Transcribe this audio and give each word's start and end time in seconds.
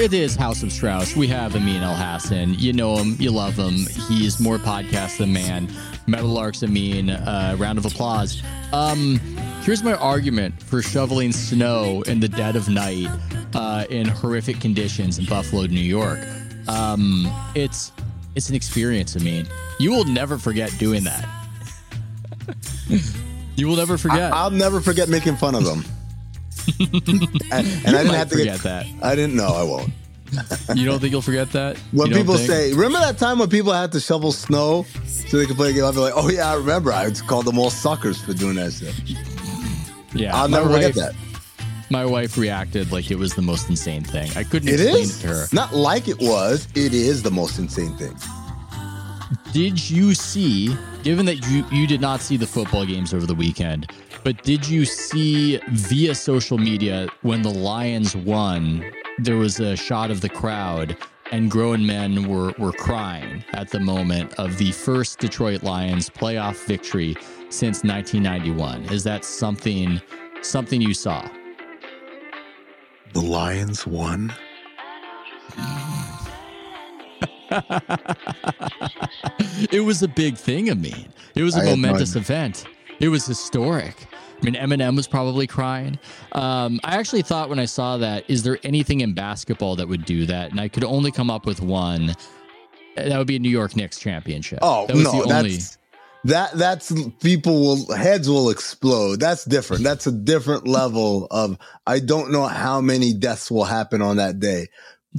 It 0.00 0.14
is 0.14 0.34
House 0.34 0.62
of 0.62 0.72
Strauss. 0.72 1.14
We 1.14 1.26
have 1.26 1.54
Amin 1.54 1.82
Elhassan. 1.82 2.58
You 2.58 2.72
know 2.72 2.96
him, 2.96 3.16
you 3.18 3.30
love 3.30 3.58
him. 3.58 3.74
He's 4.08 4.40
more 4.40 4.56
podcast 4.56 5.18
than 5.18 5.30
man. 5.30 5.66
Meadowlarks 6.06 6.62
Amin. 6.62 7.10
Uh, 7.10 7.54
round 7.58 7.76
of 7.76 7.84
applause. 7.84 8.42
Um, 8.72 9.20
here's 9.62 9.82
my 9.82 9.92
argument 9.92 10.62
for 10.62 10.80
shoveling 10.80 11.32
snow 11.32 12.00
in 12.06 12.18
the 12.18 12.30
dead 12.30 12.56
of 12.56 12.66
night 12.70 13.10
uh, 13.52 13.84
in 13.90 14.08
horrific 14.08 14.58
conditions 14.58 15.18
in 15.18 15.26
Buffalo, 15.26 15.66
New 15.66 15.80
York. 15.80 16.20
Um, 16.66 17.30
it's 17.54 17.92
it's 18.34 18.48
an 18.48 18.54
experience. 18.54 19.18
I 19.18 19.20
mean, 19.20 19.46
you 19.78 19.90
will 19.90 20.06
never 20.06 20.38
forget 20.38 20.74
doing 20.78 21.04
that. 21.04 21.28
you 23.56 23.68
will 23.68 23.76
never 23.76 23.98
forget. 23.98 24.32
I, 24.32 24.44
will 24.44 24.50
never 24.52 24.80
forget 24.80 25.10
making 25.10 25.36
fun 25.36 25.54
of 25.54 25.64
them. 25.64 25.84
and, 26.78 26.92
and 27.52 27.96
I 27.96 28.02
didn't 28.02 28.14
have 28.14 28.28
to 28.30 28.36
forget 28.36 28.54
get, 28.56 28.60
that. 28.62 28.86
I 29.02 29.14
didn't 29.14 29.36
know. 29.36 29.48
I 29.48 29.62
won't. 29.62 29.90
you 30.76 30.84
don't 30.86 31.00
think 31.00 31.10
you'll 31.10 31.22
forget 31.22 31.50
that? 31.52 31.76
When 31.92 32.08
You 32.10 32.16
people 32.18 32.36
think? 32.36 32.48
say, 32.48 32.72
remember 32.72 33.00
that 33.00 33.18
time 33.18 33.40
when 33.40 33.48
people 33.48 33.72
had 33.72 33.90
to 33.92 34.00
shovel 34.00 34.30
snow 34.30 34.86
so 35.06 35.36
they 35.38 35.46
could 35.46 35.56
play 35.56 35.70
a 35.70 35.72
game? 35.72 35.82
I'll 35.84 35.92
be 35.92 35.98
like, 35.98 36.12
oh 36.16 36.30
yeah, 36.30 36.52
I 36.52 36.54
remember. 36.54 36.92
I 36.92 37.10
called 37.26 37.46
them 37.46 37.58
all 37.58 37.70
suckers 37.70 38.20
for 38.22 38.32
doing 38.32 38.54
that 38.54 38.72
shit. 38.72 38.94
yeah, 40.14 40.36
I'll 40.36 40.48
never 40.48 40.68
wife, 40.68 40.94
forget 40.94 40.94
that. 40.94 41.14
My 41.90 42.06
wife 42.06 42.38
reacted 42.38 42.92
like 42.92 43.10
it 43.10 43.16
was 43.18 43.34
the 43.34 43.42
most 43.42 43.68
insane 43.68 44.04
thing. 44.04 44.30
I 44.36 44.44
couldn't 44.44 44.68
It 44.68 44.74
explain 44.80 45.02
is 45.02 45.18
it 45.18 45.22
to 45.22 45.34
her. 45.34 45.46
not 45.52 45.74
like 45.74 46.06
it 46.06 46.20
was. 46.20 46.68
It 46.76 46.94
is 46.94 47.24
the 47.24 47.32
most 47.32 47.58
insane 47.58 47.96
thing. 47.96 48.14
Did 49.52 49.88
you 49.90 50.14
see, 50.14 50.76
given 51.02 51.24
that 51.26 51.46
you, 51.48 51.64
you 51.70 51.86
did 51.86 52.00
not 52.00 52.20
see 52.20 52.36
the 52.36 52.46
football 52.46 52.84
games 52.84 53.14
over 53.14 53.26
the 53.26 53.34
weekend, 53.34 53.90
but 54.24 54.42
did 54.42 54.68
you 54.68 54.84
see 54.84 55.60
via 55.68 56.14
social 56.14 56.58
media 56.58 57.08
when 57.22 57.42
the 57.42 57.50
Lions 57.50 58.16
won, 58.16 58.84
there 59.18 59.36
was 59.36 59.60
a 59.60 59.76
shot 59.76 60.10
of 60.10 60.20
the 60.20 60.28
crowd 60.28 60.96
and 61.30 61.50
grown 61.50 61.86
men 61.86 62.28
were, 62.28 62.52
were 62.58 62.72
crying 62.72 63.44
at 63.52 63.70
the 63.70 63.78
moment 63.78 64.34
of 64.34 64.58
the 64.58 64.72
first 64.72 65.20
Detroit 65.20 65.62
Lions 65.62 66.10
playoff 66.10 66.64
victory 66.66 67.16
since 67.50 67.84
1991. 67.84 68.84
Is 68.92 69.04
that 69.04 69.24
something 69.24 70.00
something 70.42 70.80
you 70.80 70.94
saw? 70.94 71.28
The 73.12 73.20
Lions 73.20 73.86
won. 73.86 74.32
it 79.70 79.84
was 79.84 80.02
a 80.02 80.08
big 80.08 80.36
thing. 80.36 80.70
I 80.70 80.74
mean, 80.74 81.12
it 81.34 81.42
was 81.42 81.56
a 81.56 81.62
I 81.62 81.64
momentous 81.66 82.16
event. 82.16 82.64
It 83.00 83.08
was 83.08 83.26
historic. 83.26 84.06
I 84.40 84.44
mean, 84.44 84.54
Eminem 84.54 84.96
was 84.96 85.06
probably 85.06 85.46
crying. 85.46 85.98
Um, 86.32 86.80
I 86.84 86.96
actually 86.96 87.22
thought 87.22 87.48
when 87.48 87.58
I 87.58 87.66
saw 87.66 87.98
that, 87.98 88.24
is 88.28 88.42
there 88.42 88.58
anything 88.62 89.00
in 89.00 89.12
basketball 89.12 89.76
that 89.76 89.88
would 89.88 90.04
do 90.04 90.26
that? 90.26 90.50
And 90.50 90.60
I 90.60 90.68
could 90.68 90.84
only 90.84 91.10
come 91.10 91.30
up 91.30 91.44
with 91.44 91.60
one. 91.60 92.14
That 92.96 93.18
would 93.18 93.26
be 93.26 93.36
a 93.36 93.40
New 93.40 93.50
York 93.50 93.76
Knicks 93.76 93.98
championship. 93.98 94.60
Oh 94.62 94.86
that 94.86 94.96
was 94.96 95.04
no, 95.04 95.12
the 95.12 95.34
only. 95.34 95.56
that's 95.56 95.78
that 96.24 96.52
that's 96.52 96.92
people 97.20 97.60
will 97.60 97.96
heads 97.96 98.28
will 98.28 98.50
explode. 98.50 99.20
That's 99.20 99.44
different. 99.44 99.84
That's 99.84 100.06
a 100.06 100.12
different 100.12 100.66
level 100.66 101.26
of 101.30 101.56
I 101.86 102.00
don't 102.00 102.30
know 102.30 102.46
how 102.46 102.80
many 102.80 103.14
deaths 103.14 103.50
will 103.50 103.64
happen 103.64 104.02
on 104.02 104.16
that 104.16 104.38
day. 104.38 104.68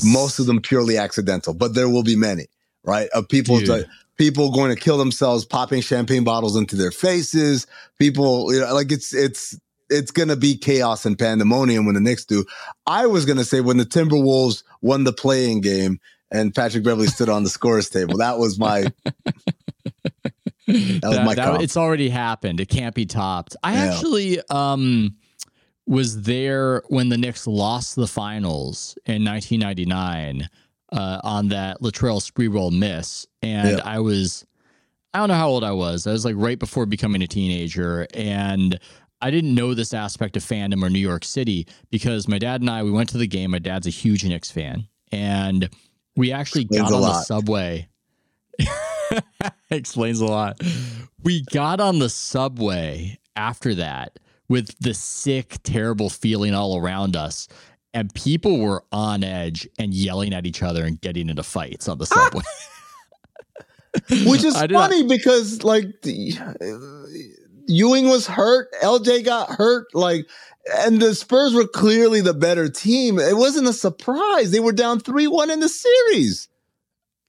Most 0.04 0.40
of 0.40 0.46
them 0.46 0.62
purely 0.62 0.98
accidental, 0.98 1.54
but 1.54 1.74
there 1.74 1.90
will 1.90 2.04
be 2.04 2.16
many, 2.16 2.48
right? 2.84 3.10
Of 3.14 3.28
people 3.28 3.60
to, 3.62 3.88
people 4.18 4.52
going 4.52 4.74
to 4.74 4.80
kill 4.82 4.98
themselves, 4.98 5.46
popping 5.46 5.82
champagne 5.82 6.24
bottles 6.24 6.56
into 6.56 6.76
their 6.76 6.92
faces. 6.92 7.68
People, 8.00 8.54
you 8.54 8.62
know, 8.62 8.74
like 8.74 8.92
it's 8.92 9.14
it's 9.14 9.60
it's 9.90 10.12
gonna 10.12 10.38
be 10.38 10.56
chaos 10.56 11.06
and 11.06 11.20
pandemonium 11.20 11.86
when 11.86 11.96
the 11.96 12.02
Knicks 12.02 12.24
do. 12.24 12.46
I 12.88 13.08
was 13.08 13.26
gonna 13.26 13.44
say 13.44 13.60
when 13.60 13.78
the 13.78 13.86
Timberwolves 13.86 14.64
won 14.82 15.04
the 15.04 15.12
play-in 15.14 15.60
game 15.60 16.00
and 16.32 16.56
Patrick 16.56 16.84
Beverley 16.86 17.08
stood 17.08 17.28
on 17.28 17.44
the 17.44 17.50
scores 17.50 17.90
table. 17.90 18.18
That 18.18 18.38
was 18.38 18.58
my 18.58 18.86
that 20.68 21.02
was 21.04 21.20
my 21.20 21.36
comp. 21.36 21.62
it's 21.62 21.76
already 21.78 22.10
happened. 22.10 22.60
It 22.60 22.70
can't 22.70 22.96
be 22.96 23.06
topped. 23.06 23.56
I 23.64 23.74
Yeah. 23.74 23.94
actually 23.94 24.40
um, 24.50 25.16
was 25.88 26.22
there 26.22 26.84
when 26.90 27.10
the 27.10 27.18
Knicks 27.18 27.48
lost 27.48 27.96
the 27.96 28.08
finals 28.08 28.98
in 29.06 29.26
1999 29.26 30.48
uh, 30.92 31.22
on 31.24 31.48
that 31.50 31.82
Latrell 31.82 32.22
Sprewell 32.22 32.72
miss, 32.72 33.26
and 33.42 33.78
Yeah. 33.78 33.84
I 33.84 34.00
was 34.00 34.46
I 35.14 35.20
don't 35.20 35.28
know 35.28 35.36
how 35.36 35.50
old 35.50 35.64
I 35.66 35.72
was. 35.72 36.08
I 36.08 36.12
was 36.14 36.24
like 36.24 36.36
right 36.38 36.58
before 36.58 36.86
becoming 36.86 37.22
a 37.22 37.28
teenager, 37.28 38.08
and 38.14 38.80
I 39.22 39.30
didn't 39.30 39.54
know 39.54 39.74
this 39.74 39.94
aspect 39.94 40.38
of 40.38 40.44
fandom 40.44 40.84
or 40.84 40.90
New 40.90 41.00
York 41.00 41.26
City 41.26 41.68
because 41.90 42.28
my 42.28 42.40
dad 42.40 42.62
and 42.62 42.70
I 42.70 42.84
we 42.84 42.92
went 42.92 43.10
to 43.10 43.18
the 43.18 43.28
game. 43.28 43.52
My 43.52 43.60
dad's 43.60 43.88
a 43.88 43.92
huge 43.92 44.24
Knicks 44.24 44.52
fan, 44.52 44.88
and 45.12 45.70
we 46.16 46.32
actually 46.32 46.64
Explains 46.64 46.90
got 46.90 46.96
on 46.96 47.02
the 47.02 47.22
subway. 47.24 47.88
Explains 49.70 50.20
a 50.22 50.26
lot. 50.26 50.62
We 51.24 51.44
got 51.52 51.80
on 51.80 52.00
the 52.00 52.10
subway 52.10 53.20
after 53.36 53.76
that 53.76 54.18
with 54.52 54.78
the 54.80 54.94
sick, 54.94 55.58
terrible 55.64 56.10
feeling 56.10 56.54
all 56.54 56.78
around 56.78 57.16
us. 57.16 57.48
And 57.94 58.14
people 58.14 58.60
were 58.60 58.84
on 58.92 59.24
edge 59.24 59.68
and 59.80 59.94
yelling 59.94 60.34
at 60.34 60.46
each 60.46 60.62
other 60.62 60.84
and 60.84 61.00
getting 61.00 61.30
into 61.30 61.44
fights 61.44 61.88
on 61.88 61.98
the 61.98 62.06
subway. 62.06 62.44
Which 64.26 64.44
is 64.44 64.56
I 64.56 64.68
did 64.68 64.74
not- 64.74 64.92
funny 64.92 65.08
because 65.08 65.64
like 65.64 66.02
the, 66.04 66.34
uh, 66.40 67.08
Ewing 67.68 68.10
was 68.10 68.28
hurt, 68.28 68.70
LJ 68.82 69.24
got 69.26 69.50
hurt, 69.50 69.88
like, 69.94 70.28
and 70.78 71.02
the 71.02 71.16
Spurs 71.16 71.54
were 71.54 71.68
clearly 71.68 72.22
the 72.22 72.34
better 72.34 72.70
team. 72.70 73.20
It 73.20 73.38
wasn't 73.38 73.68
a 73.68 73.74
surprise. 73.74 74.52
They 74.52 74.60
were 74.60 74.74
down 74.74 75.00
three 75.00 75.28
one 75.28 75.50
in 75.50 75.60
the 75.60 75.70
series. 75.70 76.48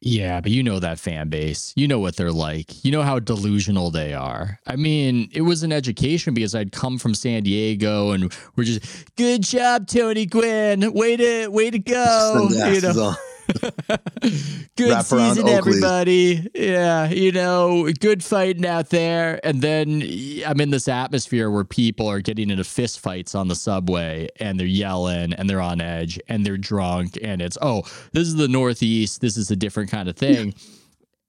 Yeah, 0.05 0.41
but 0.41 0.51
you 0.51 0.65
know 0.65 0.81
that 0.81 0.99
fan 0.99 1.29
base. 1.29 1.73
You 1.77 1.87
know 1.87 2.01
what 2.01 2.17
they're 2.17 2.33
like. 2.33 2.85
You 2.85 2.91
know 2.91 3.03
how 3.03 3.21
delusional 3.21 3.93
they 3.93 4.15
are. 4.15 4.59
I 4.67 4.75
mean, 4.75 5.31
it 5.33 5.43
was 5.43 5.63
an 5.63 5.73
education 5.73 6.35
because 6.35 6.57
I'd 6.57 6.73
come 6.73 6.99
from 6.99 7.15
San 7.15 7.45
Diego 7.45 8.11
and 8.11 8.33
we're 8.57 8.65
just 8.65 9.15
good 9.15 9.43
job, 9.43 9.87
Tony 9.87 10.27
Gwynn. 10.27 10.93
Way 10.93 11.17
to 11.17 11.47
way 11.49 11.71
to 11.71 11.79
go. 11.79 12.49
You 12.73 12.81
know. 12.81 13.15
good 14.77 15.05
season, 15.05 15.45
Oakley. 15.45 15.53
everybody. 15.53 16.49
Yeah, 16.55 17.09
you 17.11 17.33
know, 17.33 17.91
good 18.01 18.25
fighting 18.25 18.67
out 18.67 18.91
there. 18.91 19.41
And 19.45 19.61
then 19.63 20.03
I'm 20.47 20.61
in 20.61 20.71
this 20.71 20.89
atmosphere 20.89 21.51
where 21.51 21.65
people 21.65 22.07
are 22.09 22.21
getting 22.21 22.51
into 22.51 22.65
fist 22.65 23.01
fights 23.01 23.35
on 23.35 23.49
the 23.49 23.55
subway 23.55 24.29
and 24.41 24.59
they're 24.59 24.67
yelling 24.67 25.33
and 25.33 25.49
they're 25.49 25.61
on 25.61 25.81
edge 25.81 26.19
and 26.29 26.45
they're 26.45 26.59
drunk. 26.59 27.19
And 27.23 27.43
it's, 27.43 27.59
oh, 27.61 27.83
this 28.13 28.29
is 28.29 28.37
the 28.37 28.49
Northeast. 28.49 29.21
This 29.21 29.37
is 29.37 29.51
a 29.51 29.57
different 29.57 29.91
kind 29.91 30.09
of 30.09 30.17
thing. 30.17 30.55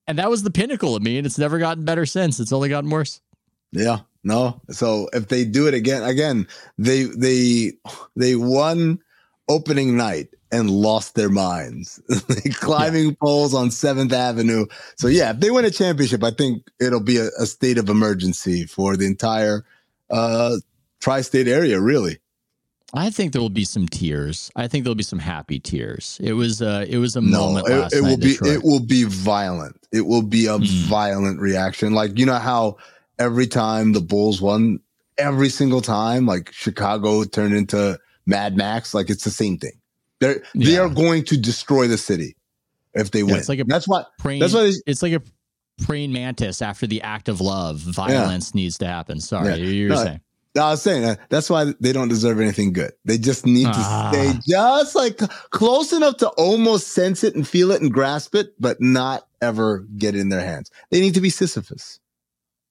And 0.07 0.17
that 0.17 0.29
was 0.29 0.43
the 0.43 0.51
pinnacle 0.51 0.95
of 0.95 1.03
me. 1.03 1.17
And 1.17 1.25
it's 1.25 1.37
never 1.37 1.59
gotten 1.59 1.85
better 1.85 2.05
since. 2.05 2.39
It's 2.39 2.53
only 2.53 2.69
gotten 2.69 2.89
worse. 2.89 3.21
Yeah, 3.73 3.99
no. 4.23 4.61
So 4.69 5.09
if 5.13 5.27
they 5.27 5.45
do 5.45 5.67
it 5.67 5.73
again, 5.73 6.03
again, 6.03 6.47
they 6.77 7.03
they 7.03 7.73
they 8.15 8.35
won 8.35 8.99
opening 9.49 9.97
night 9.97 10.29
and 10.51 10.69
lost 10.69 11.15
their 11.15 11.29
minds. 11.29 12.01
Climbing 12.55 13.15
poles 13.15 13.53
on 13.53 13.71
Seventh 13.71 14.13
Avenue. 14.13 14.65
So 14.97 15.07
yeah, 15.07 15.31
if 15.31 15.39
they 15.39 15.51
win 15.51 15.65
a 15.65 15.71
championship, 15.71 16.23
I 16.23 16.31
think 16.31 16.67
it'll 16.79 16.99
be 16.99 17.17
a, 17.17 17.27
a 17.39 17.45
state 17.45 17.77
of 17.77 17.89
emergency 17.89 18.65
for 18.65 18.95
the 18.97 19.05
entire 19.05 19.65
uh 20.09 20.57
tri-state 21.01 21.47
area, 21.47 21.81
really. 21.81 22.19
I 22.93 23.09
think 23.09 23.33
there 23.33 23.41
will 23.41 23.49
be 23.49 23.65
some 23.65 23.87
tears. 23.87 24.51
I 24.55 24.67
think 24.67 24.83
there'll 24.83 24.95
be 24.95 25.03
some 25.03 25.19
happy 25.19 25.59
tears. 25.59 26.19
It 26.21 26.33
was 26.33 26.61
uh 26.61 26.85
it 26.87 26.97
was 26.97 27.15
a 27.15 27.21
No, 27.21 27.49
moment 27.49 27.67
it, 27.67 27.71
last 27.71 27.95
it 27.95 28.01
will 28.01 28.17
be 28.17 28.37
it 28.45 28.63
will 28.63 28.85
be 28.85 29.03
violent. 29.05 29.75
It 29.91 30.01
will 30.05 30.21
be 30.21 30.45
a 30.45 30.59
Mm. 30.59 30.67
violent 30.87 31.39
reaction. 31.39 31.93
Like 31.93 32.19
you 32.19 32.25
know 32.27 32.35
how 32.39 32.77
every 33.17 33.47
time 33.47 33.93
the 33.93 34.01
Bulls 34.01 34.41
won, 34.41 34.79
every 35.17 35.49
single 35.49 35.81
time, 35.81 36.27
like 36.27 36.51
Chicago 36.51 37.23
turned 37.23 37.55
into 37.55 37.99
Mad 38.25 38.55
Max. 38.57 38.93
Like 38.93 39.09
it's 39.09 39.23
the 39.23 39.29
same 39.31 39.57
thing. 39.57 39.73
They're 40.19 40.41
they 40.55 40.77
are 40.77 40.89
going 40.89 41.23
to 41.25 41.37
destroy 41.37 41.87
the 41.87 41.97
city 41.97 42.35
if 42.93 43.11
they 43.11 43.19
Yeah, 43.19 43.25
win. 43.25 43.35
it's 43.37 43.49
like 43.49 43.59
a 43.59 43.63
that's 43.65 43.87
why. 43.87 44.03
praying, 44.19 44.39
That's 44.39 44.53
why. 44.53 44.63
They, 44.65 44.73
it's 44.85 45.01
like 45.01 45.13
a 45.13 45.21
praying 45.85 46.13
mantis 46.13 46.61
after 46.61 46.87
the 46.87 47.01
act 47.01 47.27
of 47.29 47.41
love. 47.41 47.79
Violence 47.79 48.53
needs 48.55 48.77
to 48.79 48.85
happen. 48.87 49.19
Sorry, 49.19 49.49
Yeah. 49.49 49.55
you're 49.55 49.89
No, 49.89 50.03
saying. 50.03 50.21
I 50.55 50.69
was 50.69 50.83
saying 50.83 51.01
that 51.01 51.19
that's 51.29 51.49
why 51.49 51.73
they 51.79 51.91
don't 51.91 52.09
deserve 52.09 52.39
anything 52.39 52.73
good. 52.73 52.91
They 53.05 53.17
just 53.17 53.43
need 53.47 53.63
to 53.65 53.71
Ah. 53.73 54.11
stay 54.13 54.33
just 54.47 54.93
like 54.95 55.17
close 55.49 55.91
enough 55.91 56.17
to 56.17 56.29
almost 56.29 56.89
sense 56.89 57.23
it 57.23 57.33
and 57.35 57.45
feel 57.47 57.71
it 57.71 57.81
and 57.81 57.91
grasp 57.91 58.35
it, 58.35 58.53
but 58.59 58.79
not 58.79 59.27
ever 59.41 59.79
get 59.97 60.13
it 60.15 60.19
in 60.19 60.29
their 60.29 60.41
hands. 60.45 60.69
They 60.91 61.01
need 61.01 61.15
to 61.15 61.21
be 61.21 61.31
Sisyphus. 61.31 61.99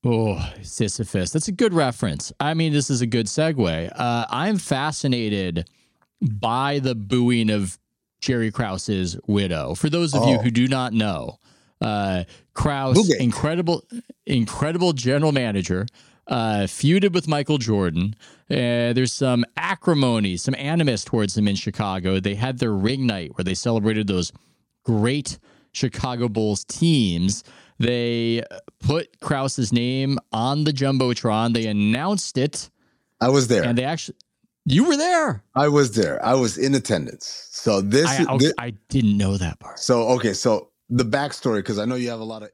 Oh, 0.05 0.45
Sisyphus. 0.63 1.31
That's 1.31 1.49
a 1.49 1.53
good 1.53 1.73
reference. 1.73 2.33
I 2.41 2.55
mean, 2.55 2.73
this 2.73 2.91
is 2.91 3.03
a 3.03 3.07
good 3.07 3.27
segue. 3.27 3.93
Uh, 3.95 4.27
I'm 4.29 4.59
fascinated 4.59 5.69
by 6.21 6.81
the 6.81 6.95
booing 6.95 7.51
of 7.51 7.79
Jerry 8.21 8.51
Krause's 8.51 9.17
widow. 9.27 9.75
For 9.75 9.89
those 9.89 10.15
of 10.15 10.27
you 10.29 10.37
Oh. 10.37 10.43
who 10.43 10.51
do 10.51 10.67
not 10.67 10.93
know, 10.93 11.39
uh, 11.81 12.25
Krause, 12.55 12.97
Boogie. 12.99 13.21
incredible, 13.21 13.85
incredible 14.27 14.93
general 14.93 15.33
manager 15.33 15.87
uh, 16.29 16.67
feuded 16.67 17.13
with 17.13 17.27
Michael 17.29 17.59
Jordan. 17.59 18.15
Uh, 18.51 18.93
there's 18.93 19.13
some 19.13 19.45
acrimony, 19.57 20.37
some 20.37 20.55
animus 20.57 21.05
towards 21.05 21.37
him 21.37 21.47
in 21.49 21.57
Chicago. 21.57 22.21
They 22.21 22.35
had 22.37 22.59
their 22.59 22.73
ring 22.73 23.07
night 23.07 23.37
where 23.37 23.45
they 23.45 23.55
celebrated 23.55 24.07
those 24.07 24.33
great 24.85 25.39
Chicago 25.73 26.29
Bulls 26.29 26.65
teams. 26.65 27.43
They 27.83 28.45
put 28.79 29.19
Krause's 29.21 29.73
name 29.73 30.19
on 30.33 30.63
the 30.63 30.73
jumbotron. 30.73 31.53
They 31.53 31.67
announced 31.67 32.39
it. 32.39 32.71
I 33.21 33.29
was 33.29 33.49
there, 33.49 33.65
and 33.65 33.77
they 33.77 33.85
actually. 33.85 34.17
You 34.65 34.85
were 34.85 34.97
there. 34.97 35.43
I 35.57 35.67
was 35.67 35.91
there. 35.91 36.25
I 36.25 36.35
was 36.35 36.57
in 36.57 36.77
attendance. 36.77 37.49
So 37.51 37.81
this, 37.81 38.07
I, 38.07 38.25
I, 38.29 38.37
this, 38.37 38.53
I 38.57 38.71
didn't 38.89 39.19
know 39.19 39.37
that 39.37 39.59
part. 39.59 39.81
So 39.81 40.09
okay, 40.11 40.33
so 40.33 40.71
the 40.91 41.05
backstory 41.05 41.57
because 41.57 41.81
I 41.81 41.85
know 41.85 41.97
you 41.97 42.11
have 42.11 42.21
a 42.21 42.25
lot 42.25 42.45
of. 42.45 42.51